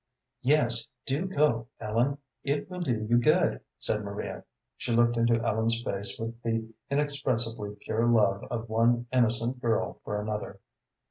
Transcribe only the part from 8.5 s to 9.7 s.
one innocent